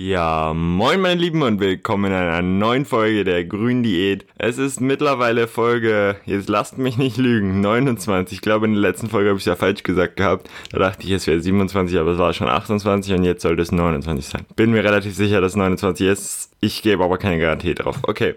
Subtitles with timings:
[0.00, 4.26] Ja, moin meine Lieben und willkommen in einer neuen Folge der Grünen Diät.
[4.38, 8.36] Es ist mittlerweile Folge, jetzt lasst mich nicht lügen, 29.
[8.36, 10.48] Ich glaube in der letzten Folge habe ich es ja falsch gesagt gehabt.
[10.70, 13.72] Da dachte ich, es wäre 27, aber es war schon 28 und jetzt sollte es
[13.72, 14.46] 29 sein.
[14.54, 16.52] Bin mir relativ sicher, dass es 29 ist.
[16.60, 17.96] Ich gebe aber keine Garantie drauf.
[18.02, 18.36] Okay.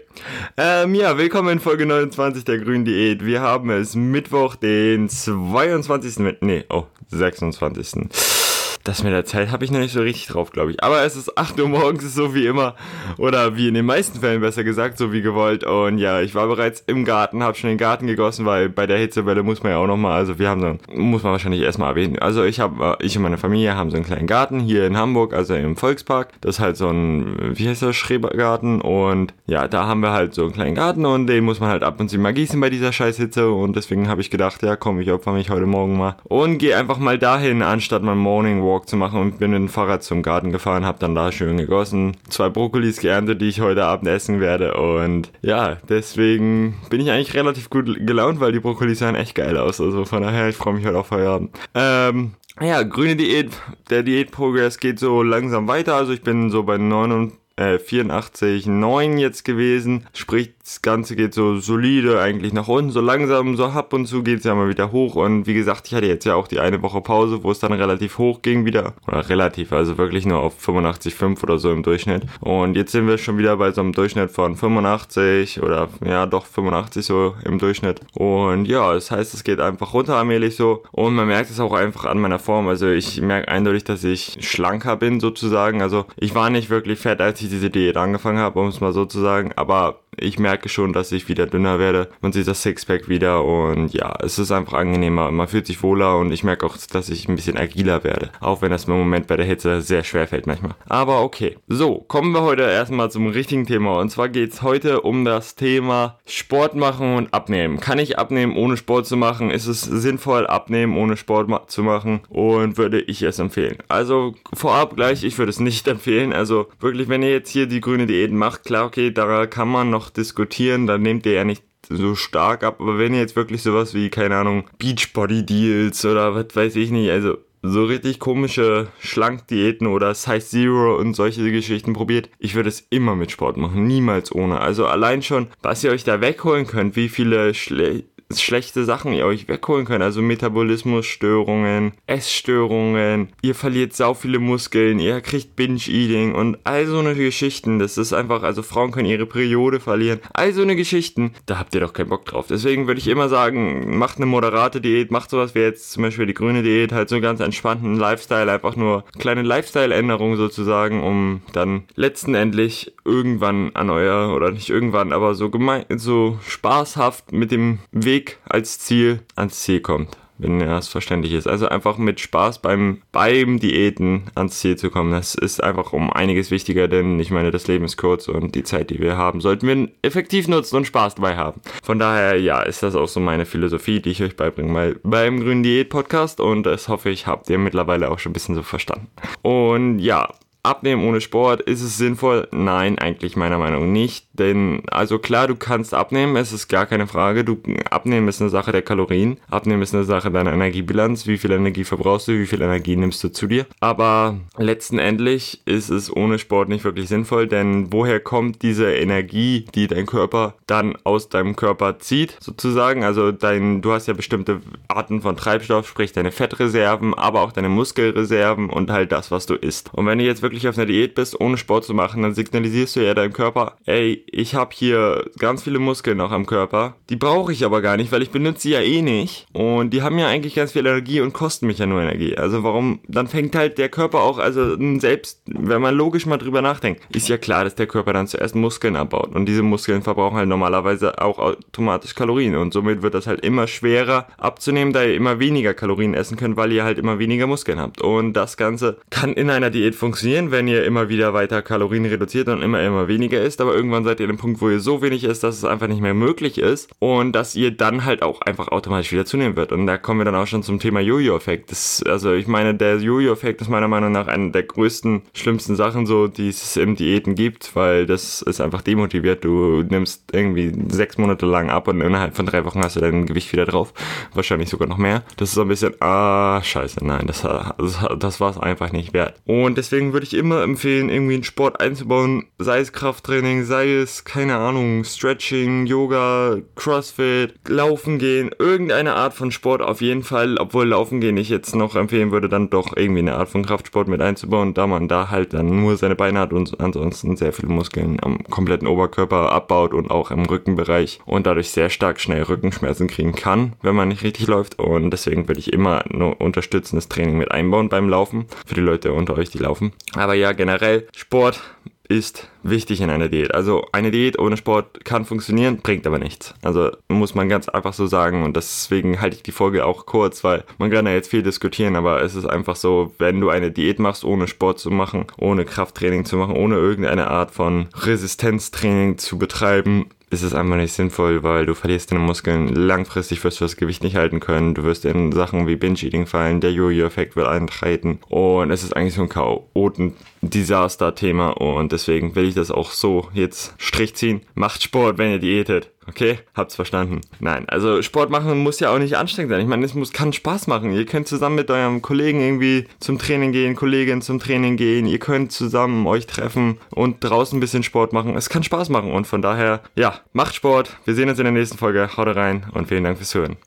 [0.56, 3.24] Ähm, ja, willkommen in Folge 29 der Grünen Diät.
[3.24, 6.34] Wir haben es Mittwoch, den 22.
[6.40, 8.41] Nee, oh, 26
[8.84, 10.82] das mit der Zeit habe ich noch nicht so richtig drauf, glaube ich.
[10.82, 12.74] Aber es ist 8 Uhr morgens, so wie immer.
[13.16, 15.64] Oder wie in den meisten Fällen besser gesagt, so wie gewollt.
[15.64, 18.98] Und ja, ich war bereits im Garten, habe schon den Garten gegossen, weil bei der
[18.98, 22.18] Hitzewelle muss man ja auch nochmal, also wir haben so, muss man wahrscheinlich erstmal erwähnen.
[22.18, 25.32] Also ich habe, ich und meine Familie haben so einen kleinen Garten hier in Hamburg,
[25.32, 26.32] also im Volkspark.
[26.40, 28.80] Das ist halt so ein, wie heißt das, Schrebergarten.
[28.80, 31.84] Und ja, da haben wir halt so einen kleinen Garten und den muss man halt
[31.84, 33.50] ab und zu mal gießen bei dieser Scheißhitze.
[33.50, 36.16] Und deswegen habe ich gedacht, ja komm, ich opfer mich heute Morgen mal.
[36.24, 39.58] Und gehe einfach mal dahin, anstatt mein Morning Walk Walk zu machen und bin mit
[39.58, 43.60] dem Fahrrad zum Garten gefahren, habe dann da schön gegossen, zwei Brokkolis geerntet, die ich
[43.60, 48.60] heute Abend essen werde und ja, deswegen bin ich eigentlich relativ gut gelaunt, weil die
[48.60, 51.50] Brokkolis sahen echt geil aus, also von daher, ich freue mich heute auf Feierabend.
[51.74, 53.50] Ähm, ja, grüne Diät,
[53.90, 59.44] der Diätprogress geht so langsam weiter, also ich bin so bei 89 äh, 84,9 jetzt
[59.44, 60.06] gewesen.
[60.14, 64.22] Sprich, das Ganze geht so solide eigentlich nach unten, so langsam, so ab und zu
[64.22, 65.16] geht es ja mal wieder hoch.
[65.16, 67.72] Und wie gesagt, ich hatte jetzt ja auch die eine Woche Pause, wo es dann
[67.72, 68.94] relativ hoch ging wieder.
[69.08, 72.26] Oder relativ, also wirklich nur auf 85,5 oder so im Durchschnitt.
[72.40, 76.46] Und jetzt sind wir schon wieder bei so einem Durchschnitt von 85 oder ja doch
[76.46, 78.00] 85 so im Durchschnitt.
[78.14, 80.84] Und ja, das heißt, es geht einfach runter allmählich so.
[80.92, 82.68] Und man merkt es auch einfach an meiner Form.
[82.68, 85.82] Also ich merke eindeutig, dass ich schlanker bin sozusagen.
[85.82, 88.92] Also ich war nicht wirklich fett, als ich diese Diät angefangen habe, um es mal
[88.92, 89.50] so zu sagen.
[89.56, 92.08] Aber ich merke schon, dass ich wieder dünner werde.
[92.20, 95.30] Man sieht das Sixpack wieder und ja, es ist einfach angenehmer.
[95.30, 98.30] Man fühlt sich wohler und ich merke auch, dass ich ein bisschen agiler werde.
[98.40, 100.74] Auch wenn das im Moment bei der Hitze sehr schwer fällt manchmal.
[100.88, 101.56] Aber okay.
[101.68, 103.98] So, kommen wir heute erstmal zum richtigen Thema.
[103.98, 107.80] Und zwar geht es heute um das Thema Sport machen und abnehmen.
[107.80, 109.50] Kann ich abnehmen, ohne Sport zu machen?
[109.50, 112.20] Ist es sinnvoll, abnehmen, ohne Sport ma zu machen?
[112.28, 113.78] Und würde ich es empfehlen?
[113.88, 116.32] Also vorab gleich, ich würde es nicht empfehlen.
[116.32, 119.90] Also wirklich, wenn ihr jetzt hier die grüne Diät macht, klar, okay, da kann man
[119.90, 120.41] noch diskutieren,
[120.86, 122.80] dann nehmt ihr ja nicht so stark ab.
[122.80, 126.90] Aber wenn ihr jetzt wirklich sowas wie, keine Ahnung, Beachbody Deals oder was weiß ich
[126.90, 132.68] nicht, also so richtig komische Schlankdiäten oder Size Zero und solche Geschichten probiert, ich würde
[132.68, 134.60] es immer mit Sport machen, niemals ohne.
[134.60, 138.04] Also allein schon, was ihr euch da wegholen könnt, wie viele Schle
[138.40, 140.02] schlechte Sachen ihr euch wegholen könnt.
[140.02, 147.14] Also Metabolismusstörungen, Essstörungen, ihr verliert sau viele Muskeln, ihr kriegt Binge-Eating und all so eine
[147.14, 147.78] Geschichten.
[147.78, 150.20] Das ist einfach, also Frauen können ihre Periode verlieren.
[150.32, 152.46] All so eine Geschichten, da habt ihr doch keinen Bock drauf.
[152.48, 156.26] Deswegen würde ich immer sagen, macht eine moderate Diät, macht sowas wie jetzt zum Beispiel
[156.26, 161.84] die grüne Diät, halt so ganz entspannten Lifestyle, einfach nur kleine Lifestyle-Änderungen sozusagen, um dann
[161.94, 168.21] letztendlich irgendwann an euer, oder nicht irgendwann, aber so gemein, so spaßhaft mit dem Weg
[168.22, 171.48] Weg als Ziel ans Ziel kommt, wenn das verständlich ist.
[171.48, 175.10] Also einfach mit Spaß beim, beim Diäten ans Ziel zu kommen.
[175.10, 178.62] Das ist einfach um einiges wichtiger, denn ich meine, das Leben ist kurz und die
[178.62, 181.60] Zeit, die wir haben, sollten wir effektiv nutzen und Spaß dabei haben.
[181.82, 185.40] Von daher, ja, ist das auch so meine Philosophie, die ich euch beibringe mal beim
[185.40, 188.62] Grünen Diät Podcast und das hoffe ich, habt ihr mittlerweile auch schon ein bisschen so
[188.62, 189.08] verstanden.
[189.42, 190.28] Und ja,
[190.64, 192.46] Abnehmen ohne Sport, ist es sinnvoll?
[192.52, 194.28] Nein, eigentlich meiner Meinung nach nicht.
[194.32, 197.44] Denn, also klar, du kannst abnehmen, es ist gar keine Frage.
[197.44, 197.58] Du,
[197.90, 199.38] abnehmen ist eine Sache der Kalorien.
[199.50, 201.26] Abnehmen ist eine Sache deiner Energiebilanz.
[201.26, 203.66] Wie viel Energie verbrauchst du, wie viel Energie nimmst du zu dir?
[203.80, 209.88] Aber letztendlich ist es ohne Sport nicht wirklich sinnvoll, denn woher kommt diese Energie, die
[209.88, 213.02] dein Körper dann aus deinem Körper zieht, sozusagen?
[213.02, 217.68] Also dein, du hast ja bestimmte Arten von Treibstoff, sprich deine Fettreserven, aber auch deine
[217.68, 219.90] Muskelreserven und halt das, was du isst.
[219.92, 222.34] Und wenn du jetzt wirklich wirklich auf einer Diät bist, ohne Sport zu machen, dann
[222.34, 226.96] signalisierst du ja deinem Körper, ey, ich habe hier ganz viele Muskeln noch am Körper,
[227.08, 229.46] die brauche ich aber gar nicht, weil ich benutze sie ja eh nicht.
[229.52, 232.36] Und die haben ja eigentlich ganz viel Energie und kosten mich ja nur Energie.
[232.36, 236.60] Also warum, dann fängt halt der Körper auch, also selbst, wenn man logisch mal drüber
[236.60, 239.34] nachdenkt, ist ja klar, dass der Körper dann zuerst Muskeln abbaut.
[239.34, 242.56] Und diese Muskeln verbrauchen halt normalerweise auch automatisch Kalorien.
[242.56, 246.58] Und somit wird das halt immer schwerer abzunehmen, da ihr immer weniger Kalorien essen könnt,
[246.58, 248.02] weil ihr halt immer weniger Muskeln habt.
[248.02, 252.04] Und das Ganze kann in einer Diät funktionieren, passieren, wenn ihr immer wieder weiter Kalorien
[252.06, 254.80] reduziert und immer, immer weniger isst, aber irgendwann seid ihr an dem Punkt, wo ihr
[254.80, 258.22] so wenig isst, dass es einfach nicht mehr möglich ist und dass ihr dann halt
[258.22, 259.72] auch einfach automatisch wieder zunehmen wird.
[259.72, 261.72] Und da kommen wir dann auch schon zum Thema Jojo-Effekt.
[262.06, 266.28] Also ich meine, der Jojo-Effekt ist meiner Meinung nach eine der größten, schlimmsten Sachen so,
[266.28, 269.44] die es im Diäten gibt, weil das ist einfach demotiviert.
[269.44, 273.26] Du nimmst irgendwie sechs Monate lang ab und innerhalb von drei Wochen hast du dein
[273.26, 273.92] Gewicht wieder drauf.
[274.34, 275.22] Wahrscheinlich sogar noch mehr.
[275.36, 279.12] Das ist so ein bisschen, ah, scheiße, nein, das, das, das war es einfach nicht
[279.12, 279.40] wert.
[279.46, 283.92] Und deswegen würde ich ich immer empfehlen, irgendwie einen Sport einzubauen, sei es Krafttraining, sei
[283.94, 290.56] es, keine Ahnung, Stretching, Yoga, Crossfit, Laufen gehen, irgendeine Art von Sport auf jeden Fall,
[290.58, 294.08] obwohl Laufen gehen ich jetzt noch empfehlen würde, dann doch irgendwie eine Art von Kraftsport
[294.08, 297.72] mit einzubauen, da man da halt dann nur seine Beine hat und ansonsten sehr viele
[297.72, 303.08] Muskeln am kompletten Oberkörper abbaut und auch im Rückenbereich und dadurch sehr stark schnell Rückenschmerzen
[303.08, 304.78] kriegen kann, wenn man nicht richtig läuft.
[304.78, 309.12] Und deswegen würde ich immer nur unterstützendes Training mit einbauen beim Laufen, für die Leute
[309.12, 309.92] unter euch, die laufen.
[310.22, 311.60] Aber ja, generell Sport
[312.08, 313.52] ist wichtig in einer Diät.
[313.52, 316.54] Also eine Diät ohne Sport kann funktionieren, bringt aber nichts.
[316.62, 320.44] Also muss man ganz einfach so sagen und deswegen halte ich die Folge auch kurz,
[320.44, 323.72] weil man kann ja jetzt viel diskutieren, aber es ist einfach so, wenn du eine
[323.72, 329.18] Diät machst, ohne Sport zu machen, ohne Krafttraining zu machen, ohne irgendeine Art von Resistenztraining
[329.18, 332.68] zu betreiben, ist es einfach nicht sinnvoll, weil du verlierst deine Muskeln.
[332.68, 334.72] Langfristig wirst du das Gewicht nicht halten können.
[334.74, 336.60] Du wirst in Sachen wie Binge-Eating fallen.
[336.60, 338.18] Der Jojo-Effekt wird eintreten.
[338.28, 341.50] Und es ist eigentlich so ein Chaoten-Desaster-Thema.
[341.50, 344.40] Und deswegen will ich das auch so jetzt Strich ziehen.
[344.54, 345.91] Macht Sport, wenn ihr diätet.
[346.08, 347.20] Okay, habt's verstanden.
[347.38, 349.60] Nein, also Sport machen muss ja auch nicht anstrengend sein.
[349.60, 350.92] Ich meine, es muss, kann Spaß machen.
[350.92, 355.06] Ihr könnt zusammen mit eurem Kollegen irgendwie zum Training gehen, Kollegin zum Training gehen.
[355.06, 358.36] Ihr könnt zusammen euch treffen und draußen ein bisschen Sport machen.
[358.36, 360.96] Es kann Spaß machen und von daher, ja, macht Sport.
[361.04, 362.16] Wir sehen uns in der nächsten Folge.
[362.16, 363.56] Haut rein und vielen Dank fürs Hören.